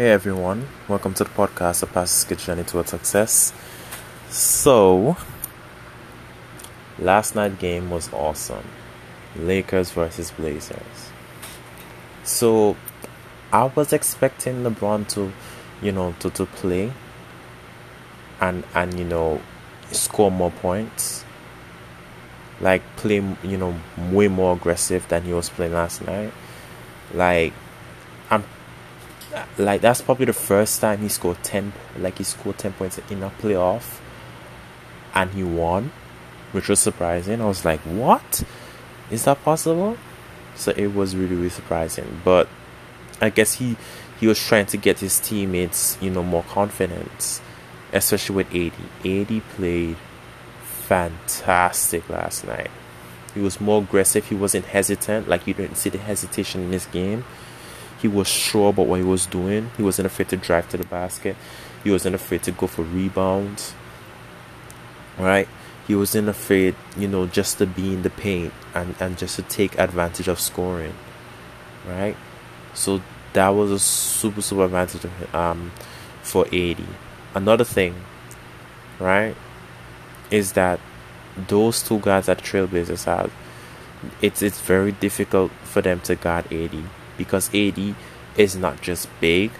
[0.00, 3.52] Hey everyone, welcome to the podcast, A Pastor's Journey Toward Success.
[4.30, 5.18] So,
[6.98, 8.64] last night game was awesome.
[9.36, 11.10] Lakers versus Blazers.
[12.24, 12.78] So,
[13.52, 15.34] I was expecting LeBron to,
[15.82, 16.94] you know, to, to play
[18.40, 19.42] and and you know
[19.92, 21.26] score more points.
[22.58, 23.78] Like play, you know,
[24.10, 26.32] way more aggressive than he was playing last night.
[27.12, 27.52] Like
[28.30, 28.44] I'm
[29.58, 33.22] like that's probably the first time he scored 10 like he scored 10 points in
[33.22, 34.00] a playoff
[35.14, 35.92] and he won
[36.52, 37.40] which was surprising.
[37.40, 38.42] I was like what?
[39.10, 39.96] Is that possible?
[40.56, 42.20] So it was really really surprising.
[42.24, 42.48] But
[43.20, 43.76] i guess he
[44.18, 47.42] he was trying to get his teammates you know more confidence
[47.92, 48.72] especially with AD
[49.04, 49.96] AD played
[50.62, 52.70] fantastic last night.
[53.34, 54.26] He was more aggressive.
[54.26, 55.28] He wasn't hesitant.
[55.28, 57.24] Like you didn't see the hesitation in this game
[58.00, 59.70] he was sure about what he was doing.
[59.76, 61.36] He wasn't afraid to drive to the basket.
[61.84, 63.74] He wasn't afraid to go for rebounds.
[65.18, 65.48] Right?
[65.86, 69.42] He wasn't afraid, you know, just to be in the paint and, and just to
[69.42, 70.94] take advantage of scoring.
[71.86, 72.16] Right?
[72.72, 75.72] So that was a super super advantage um
[76.22, 76.82] for AD.
[77.34, 77.94] Another thing,
[78.98, 79.36] right,
[80.30, 80.80] is that
[81.48, 83.32] those two guys that Trailblazers have,
[84.20, 86.74] it's it's very difficult for them to guard AD
[87.20, 87.94] because AD
[88.38, 89.50] is not just big,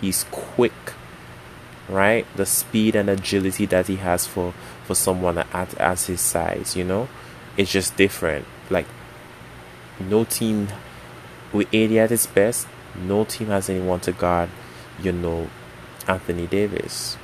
[0.00, 0.72] he's quick.
[1.88, 2.26] Right?
[2.34, 4.52] The speed and agility that he has for
[4.84, 7.08] for someone at as his size, you know,
[7.56, 8.46] it's just different.
[8.68, 8.86] Like
[10.00, 10.68] no team
[11.52, 14.50] with AD at his best, no team has anyone to guard,
[15.00, 15.48] you know,
[16.08, 17.16] Anthony Davis.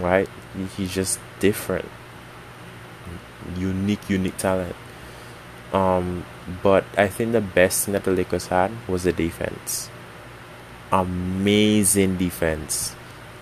[0.00, 0.28] Right?
[0.76, 1.88] He's just different.
[3.56, 4.74] Unique, unique talent.
[5.72, 6.24] Um,
[6.62, 9.90] but I think the best thing that the Lakers had was the defense.
[10.90, 12.94] Amazing defense.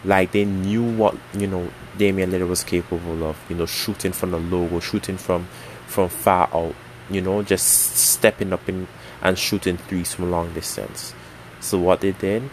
[0.05, 3.37] Like they knew what you know Damian Lillard was capable of.
[3.48, 5.47] You know, shooting from the logo, shooting from
[5.86, 6.75] from far out.
[7.11, 8.89] You know, just stepping up in
[9.23, 11.14] and shooting threes from long distance.
[11.61, 12.51] So what they did,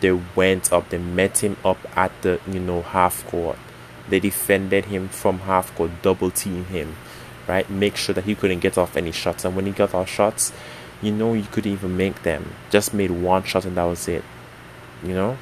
[0.00, 0.88] they went up.
[0.88, 3.58] They met him up at the you know half court.
[4.08, 6.96] They defended him from half court, double team him
[7.50, 7.68] right?
[7.68, 9.44] Make sure that he couldn't get off any shots.
[9.44, 10.52] And when he got off shots,
[11.02, 12.54] you know, you couldn't even make them.
[12.70, 14.22] Just made one shot and that was it.
[15.02, 15.38] You know?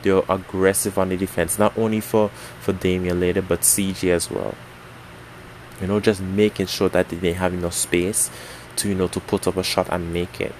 [0.00, 2.30] They were aggressive on the defense, not only for,
[2.60, 4.54] for Damian Lillard, but CJ as well.
[5.78, 8.30] You know, just making sure that they didn't have enough space
[8.76, 10.54] to, you know, to put up a shot and make it.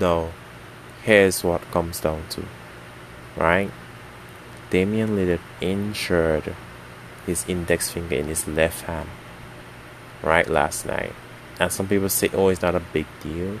[0.00, 0.30] Now,
[1.06, 2.42] Here's what comes down to.
[3.36, 3.70] Right?
[4.70, 6.56] Damian Lillard injured
[7.24, 9.08] his index finger in his left hand
[10.22, 11.12] right last night.
[11.58, 13.58] And some people say, oh, it's not a big deal.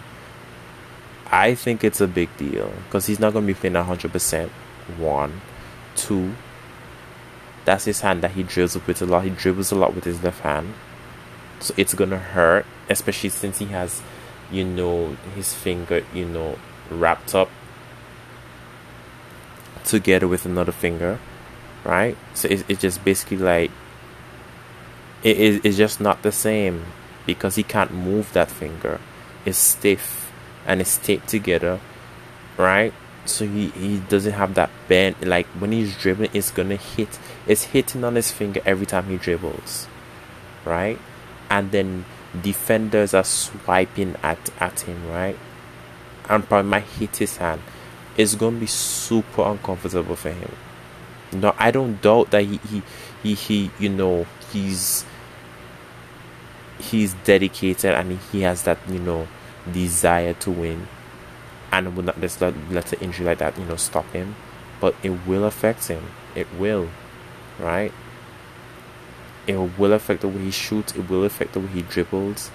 [1.30, 4.48] I think it's a big deal because he's not going to be playing 100%.
[4.98, 5.40] One.
[5.96, 6.34] Two.
[7.64, 9.24] That's his hand that he drills with a lot.
[9.24, 10.74] He dribbles a lot with his left hand.
[11.58, 14.02] So it's going to hurt, especially since he has,
[14.52, 16.58] you know, his finger, you know,
[16.90, 17.50] wrapped up
[19.84, 21.18] together with another finger.
[21.82, 22.16] Right?
[22.34, 23.70] So it's, it's just basically like
[25.22, 26.84] it is it's just not the same
[27.26, 29.00] because he can't move that finger.
[29.44, 30.32] It's stiff
[30.66, 31.80] and it's taped together,
[32.56, 32.92] right?
[33.24, 35.16] So he, he doesn't have that bend.
[35.20, 37.18] Like when he's dribbling, it's gonna hit.
[37.46, 39.88] It's hitting on his finger every time he dribbles,
[40.64, 40.98] right?
[41.50, 42.04] And then
[42.40, 45.38] defenders are swiping at at him, right?
[46.28, 47.62] And probably might hit his hand.
[48.16, 50.52] It's gonna be super uncomfortable for him.
[51.32, 52.82] No, I don't doubt that he he
[53.22, 54.26] he, he you know
[54.56, 55.04] he's
[56.78, 59.26] he's dedicated and he has that you know
[59.72, 60.86] desire to win
[61.72, 64.34] and will not just let, let an injury like that you know stop him
[64.80, 66.04] but it will affect him.
[66.34, 66.88] It will
[67.58, 67.92] right?
[69.46, 70.94] It will affect the way he shoots.
[70.94, 72.50] It will affect the way he dribbles.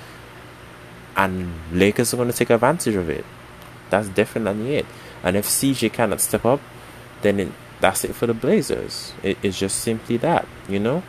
[1.16, 3.26] And Lakers are going to take advantage of it.
[3.90, 4.86] That's definitely it.
[5.24, 6.62] And if CJ cannot step up
[7.22, 9.14] then it, that's it for the Blazers.
[9.24, 11.04] It, it's just simply that you know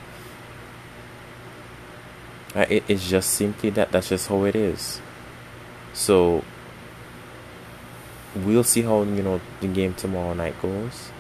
[2.55, 3.93] Uh, it, it's just simply that.
[3.93, 5.01] That's just how it is.
[5.93, 6.45] So
[8.35, 11.11] we'll see how you know the game tomorrow night goes.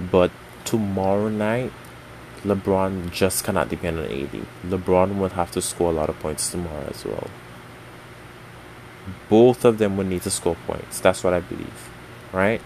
[0.00, 0.30] But
[0.64, 1.72] tomorrow night,
[2.44, 4.46] LeBron just cannot depend on AD.
[4.64, 7.28] LeBron will have to score a lot of points tomorrow as well.
[9.28, 11.00] Both of them will need to score points.
[11.00, 11.88] That's what I believe.
[12.32, 12.60] Right?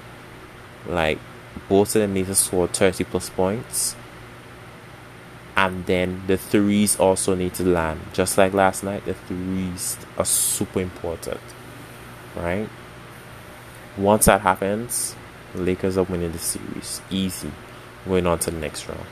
[0.87, 1.19] Like
[1.69, 3.97] both of them need to score 30 plus points
[5.63, 10.25] and then the threes also need to land just like last night the threes are
[10.25, 11.41] super important
[12.37, 12.69] right
[13.97, 15.15] Once that happens,
[15.55, 17.03] Lakers are winning the series.
[17.11, 17.51] Easy.
[18.07, 19.07] Going on to the next round.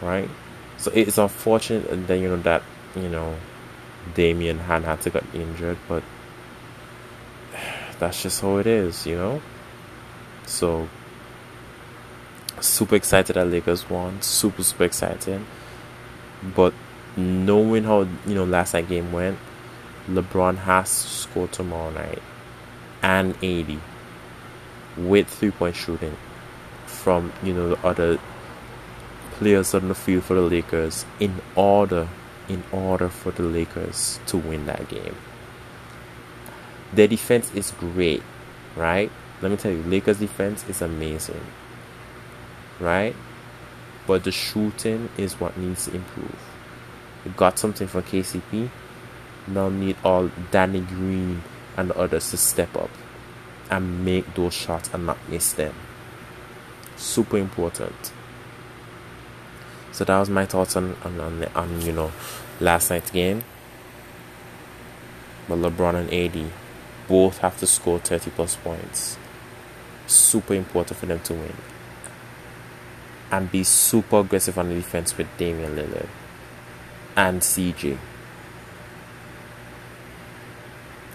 [0.00, 0.30] Right?
[0.78, 2.62] So it's unfortunate that you know that,
[2.94, 3.36] you know,
[4.14, 6.02] Damian to get injured, but
[7.98, 9.42] that's just how it is, you know?
[10.46, 10.88] So
[12.60, 14.20] super excited that Lakers won.
[14.22, 15.40] Super super excited.
[16.54, 16.74] But
[17.16, 19.38] knowing how you know last night game went,
[20.08, 22.22] LeBron has to score tomorrow night
[23.02, 23.78] and AD
[24.96, 26.16] with three point shooting
[26.86, 28.18] from you know the other
[29.32, 32.08] players on the field for the Lakers in order
[32.48, 35.16] in order for the Lakers to win that game.
[36.92, 38.22] Their defense is great,
[38.76, 39.10] right?
[39.42, 41.40] Let me tell you, Lakers defense is amazing.
[42.80, 43.16] Right?
[44.06, 46.38] But the shooting is what needs to improve.
[47.24, 48.70] You got something from KCP.
[49.48, 51.42] Now need all Danny Green
[51.76, 52.90] and others to step up
[53.70, 55.74] and make those shots and not miss them.
[56.96, 58.12] Super important.
[59.92, 62.12] So that was my thoughts on on, on, on you know
[62.60, 63.44] last night's game.
[65.48, 66.50] But LeBron and AD
[67.08, 69.16] both have to score 30 plus points.
[70.06, 71.54] Super important for them to win.
[73.30, 76.08] And be super aggressive on the defense with Damian Lillard
[77.16, 77.98] and CJ.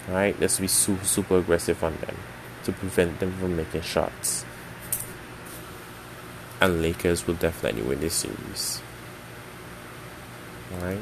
[0.10, 2.18] Alright, let's be super, super aggressive on them
[2.64, 4.46] to prevent them from making shots.
[6.60, 8.82] And Lakers will definitely win this series.
[10.74, 11.02] Alright?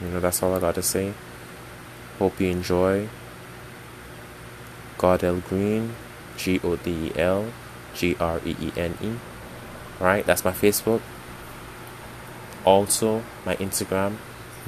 [0.00, 1.12] You know, that's all I got to say.
[2.18, 3.08] Hope you enjoy.
[4.98, 5.94] Godel Greene,
[6.36, 7.46] G O D E L
[7.94, 9.12] G R E E N E.
[10.02, 11.02] Right, that's my Facebook.
[12.64, 14.16] Also, my Instagram,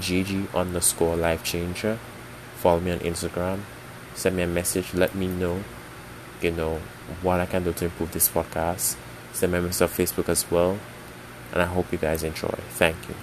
[0.00, 1.98] GG underscore life changer.
[2.56, 3.60] Follow me on Instagram.
[4.14, 4.94] Send me a message.
[4.94, 5.64] Let me know,
[6.40, 6.80] you know,
[7.22, 8.96] what I can do to improve this podcast.
[9.32, 10.78] Send me a message on Facebook as well.
[11.52, 12.54] And I hope you guys enjoy.
[12.70, 13.14] Thank you.